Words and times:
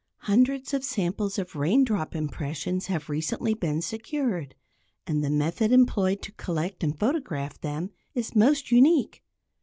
Hundreds 0.21 0.73
of 0.73 0.83
samples 0.83 1.37
of 1.37 1.55
raindrop 1.55 2.15
impressions 2.15 2.87
have 2.87 3.07
recently 3.07 3.53
been 3.53 3.83
secured, 3.83 4.55
and 5.05 5.23
the 5.23 5.29
method 5.29 5.71
employed 5.71 6.23
to 6.23 6.31
collect 6.31 6.83
and 6.83 6.97
photograph 6.99 7.61
them 7.61 7.91
is 8.15 8.35
most 8.35 8.71
unique. 8.71 9.21